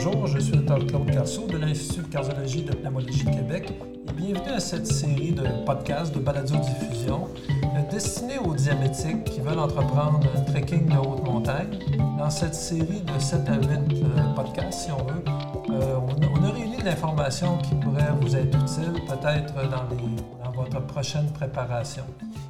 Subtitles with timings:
[0.00, 3.72] Bonjour, je suis le Dr Claude Carceau de l'Institut de cardiologie de pneumologie de Québec
[4.08, 7.26] et bienvenue à cette série de podcasts de balado-diffusion
[7.64, 11.80] euh, destinés aux diabétiques qui veulent entreprendre un trekking de haute montagne.
[12.16, 15.24] Dans cette série de 7 à 8 euh, podcasts, si on veut,
[15.70, 20.80] euh, on, a réuni de l'information qui pourrait vous être utile peut-être dans, dans, votre
[20.86, 22.04] prochaine préparation.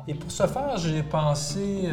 [0.07, 1.89] Et pour ce faire, j'ai pensé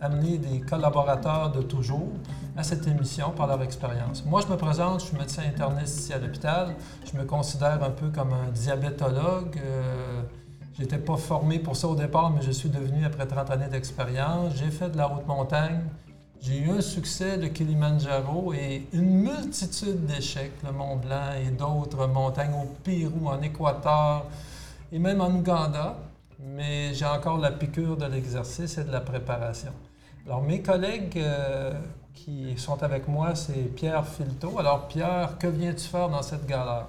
[0.00, 2.08] amener des collaborateurs de toujours
[2.56, 4.24] à cette émission par leur expérience.
[4.24, 6.74] Moi, je me présente, je suis médecin interniste ici à l'hôpital.
[7.10, 9.58] Je me considère un peu comme un diabétologue.
[9.62, 10.22] Euh,
[10.74, 13.68] je n'étais pas formé pour ça au départ, mais je suis devenu après 30 années
[13.68, 14.54] d'expérience.
[14.56, 15.80] J'ai fait de la haute montagne.
[16.40, 22.06] J'ai eu un succès de Kilimanjaro et une multitude d'échecs, le Mont Blanc et d'autres
[22.06, 24.24] montagnes au Pérou, en Équateur
[24.90, 25.98] et même en Ouganda.
[26.42, 29.72] Mais j'ai encore la piqûre de l'exercice et de la préparation.
[30.26, 31.72] Alors, mes collègues euh,
[32.14, 34.58] qui sont avec moi, c'est Pierre Filto.
[34.58, 36.86] Alors, Pierre, que viens-tu faire dans cette galère?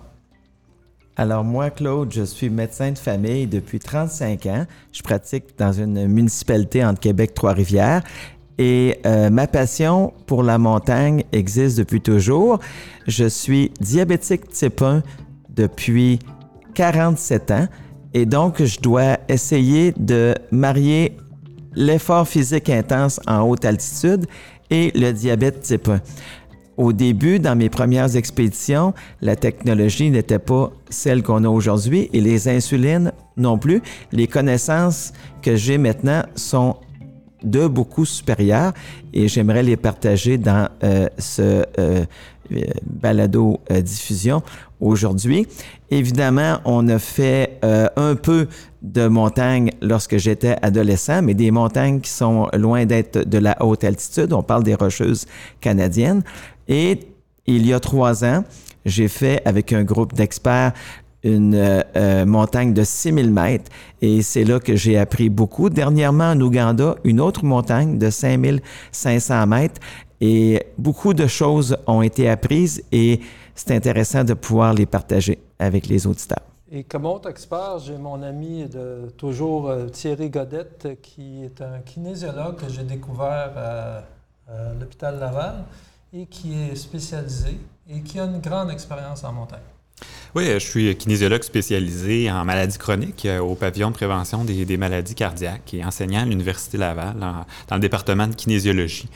[1.15, 4.65] Alors, moi, Claude, je suis médecin de famille depuis 35 ans.
[4.91, 8.03] Je pratique dans une municipalité entre Québec Trois-Rivières.
[8.57, 12.59] Et euh, ma passion pour la montagne existe depuis toujours.
[13.07, 15.03] Je suis diabétique type 1
[15.49, 16.19] depuis
[16.75, 17.67] 47 ans.
[18.13, 21.17] Et donc, je dois essayer de marier
[21.75, 24.25] l'effort physique intense en haute altitude
[24.69, 25.99] et le diabète type 1.
[26.77, 32.21] Au début, dans mes premières expéditions, la technologie n'était pas celle qu'on a aujourd'hui et
[32.21, 33.81] les insulines non plus.
[34.11, 36.77] Les connaissances que j'ai maintenant sont
[37.43, 38.73] de beaucoup supérieures
[39.13, 44.41] et j'aimerais les partager dans euh, ce euh, euh, balado diffusion
[44.81, 45.47] aujourd'hui.
[45.89, 48.47] Évidemment, on a fait un peu
[48.81, 53.83] de montagnes lorsque j'étais adolescent, mais des montagnes qui sont loin d'être de la haute
[53.83, 54.33] altitude.
[54.33, 55.27] On parle des rocheuses
[55.59, 56.23] canadiennes.
[56.67, 56.99] Et
[57.45, 58.43] il y a trois ans,
[58.85, 60.73] j'ai fait avec un groupe d'experts
[61.23, 63.71] une euh, euh, montagne de 6000 mètres
[64.01, 65.69] et c'est là que j'ai appris beaucoup.
[65.69, 69.79] Dernièrement, en Ouganda, une autre montagne de 5500 mètres
[70.21, 73.19] et beaucoup de choses ont été apprises et
[73.55, 76.45] c'est intéressant de pouvoir les partager avec les auditeurs.
[76.71, 81.79] Et comme autre expert, j'ai mon ami de toujours euh, Thierry Godette, qui est un
[81.79, 84.03] kinésiologue que j'ai découvert à,
[84.79, 85.63] l'hôpital Laval
[86.13, 87.57] et qui est spécialisé
[87.89, 89.59] et qui a une grande expérience en montagne.
[90.33, 95.13] Oui, je suis kinésiologue spécialisé en maladies chroniques euh, au pavillon de prévention des, maladies
[95.13, 99.09] cardiaques et enseignant à l'Université Laval dans le département de kinésiologie.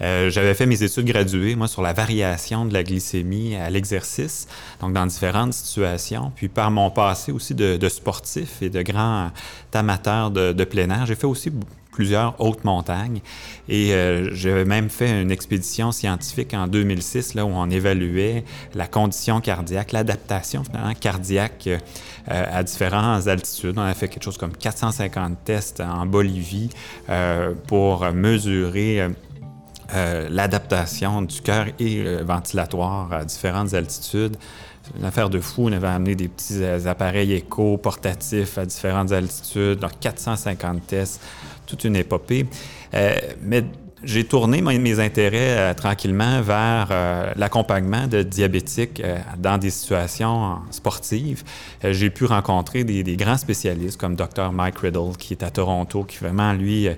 [0.00, 4.48] Euh, j'avais fait mes études graduées, moi, sur la variation de la glycémie à l'exercice,
[4.80, 6.32] donc dans différentes situations.
[6.34, 9.30] Puis par mon passé aussi de, sportif et de grand
[9.74, 11.52] amateur de, de plein air, j'ai fait aussi
[11.92, 13.20] plusieurs hautes montagnes.
[13.68, 18.44] Et euh, j'avais même fait une expédition scientifique en 2006, là, où on évaluait
[18.74, 21.78] la condition cardiaque, l'adaptation finalement cardiaque euh,
[22.26, 23.74] à différentes altitudes.
[23.78, 26.70] On a fait quelque chose comme 450 tests en Bolivie
[27.08, 29.08] euh, pour mesurer
[30.30, 34.38] l'adaptation du cœur et ventilatoire à différentes altitudes.
[34.92, 35.68] C'est une affaire de fou.
[35.68, 41.20] On avait amené des petits appareils éco portatifs à différentes altitudes, donc 450 tests
[41.66, 42.46] toute une épopée.
[42.94, 43.64] Euh, mais
[44.04, 49.00] j'ai tourné mes, intérêts euh, tranquillement vers euh, l'accompagnement de diabétiques
[49.38, 51.44] dans des situations sportives.
[51.84, 54.50] j'ai pu rencontrer des, des, grands spécialistes comme Dr.
[54.52, 56.88] Mike Riddle, qui est à Toronto, qui vraiment, lui,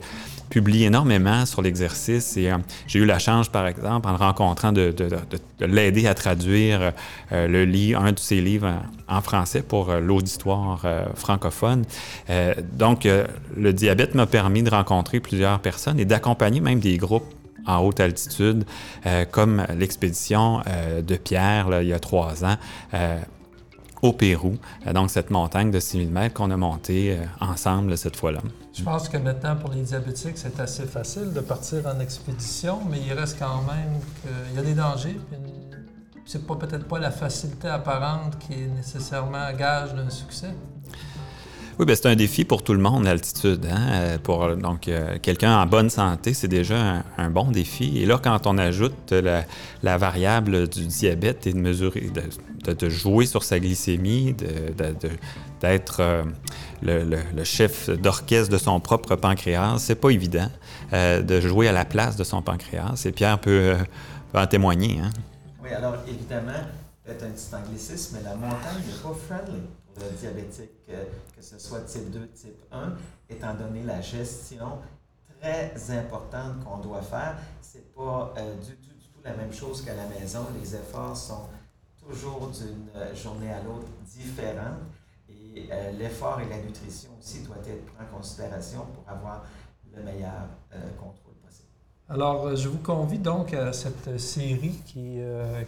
[0.50, 4.72] publie énormément sur l'exercice et euh, j'ai eu la chance, par exemple, en le rencontrant,
[4.72, 4.94] de,
[5.60, 6.92] l'aider à traduire
[7.32, 8.72] euh, le livre, un de ses livres
[9.08, 10.84] en, français pour euh, l'auditoire
[11.14, 11.84] francophone.
[12.72, 13.08] donc,
[13.56, 17.26] le diabète m'a permis de rencontrer plusieurs personnes et d'accompagner même des groupes
[17.66, 18.64] en haute altitude,
[19.30, 20.60] comme l'expédition
[21.02, 22.56] de Pierre il y a trois ans
[24.04, 24.58] au Pérou,
[24.92, 28.40] donc cette montagne de 6000 mètres qu'on a montée ensemble cette fois-là.
[28.74, 32.98] Je pense que maintenant, pour les diabétiques, c'est assez facile de partir en expédition, mais
[33.00, 35.18] il reste quand même qu'il y a des dangers.
[36.26, 40.54] C'est peut-être pas la facilité apparente qui est nécessairement gage d'un succès.
[41.76, 43.66] Oui, bien, c'est un défi pour tout le monde, l'altitude.
[43.68, 44.18] Hein?
[44.22, 47.98] Pour donc euh, quelqu'un en bonne santé, c'est déjà un, bon défi.
[48.00, 52.12] Et là, quand on ajoute la, variable du diabète et de mesurer,
[52.64, 54.36] de, jouer sur sa glycémie,
[55.60, 56.22] d'être euh,
[56.80, 60.48] le, chef d'orchestre de son propre pancréas, c'est pas évident
[60.92, 63.02] euh, de jouer à la place de son pancréas.
[63.04, 63.74] Et Pierre peut,
[64.32, 65.00] en témoigner.
[65.02, 65.10] Hein?
[65.60, 66.52] Oui, alors évidemment,
[67.04, 69.60] peut-être un petit anglicisme, mais la montagne n'est pas friendly
[69.94, 71.04] pour le diabétique, euh,
[71.36, 72.94] que ce soit type 2, type 1,
[73.28, 74.78] étant donné la gestion
[75.40, 77.36] très importante qu'on doit faire.
[77.60, 78.34] C'est pas
[78.66, 80.46] du, tout la même chose qu'à la maison.
[80.60, 81.48] Les efforts sont
[82.00, 84.78] toujours d'une journée à l'autre différents.
[85.28, 85.68] Et
[85.98, 89.44] l'effort et la nutrition aussi doivent être pris en considération pour avoir
[89.94, 91.03] le meilleur possible.
[92.10, 95.18] Alors, je vous convie donc à cette série qui,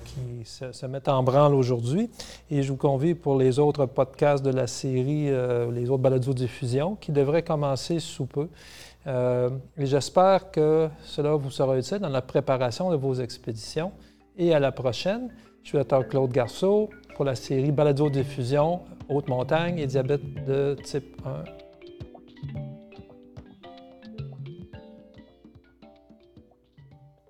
[0.05, 2.11] qui se, met en branle aujourd'hui
[2.51, 5.31] et je vous convie pour les autres podcasts de la série,
[5.73, 8.49] les autres balados-diffusion qui devraient commencer sous peu.
[9.07, 13.93] Euh, et j'espère que cela vous sera utile dans la préparation de vos expéditions.
[14.37, 15.31] Et à la prochaine.
[15.63, 21.21] Je suis Dr Claude Garceau pour la série Balado-diffusion, haute montagne et diabète de type
[21.25, 21.56] 1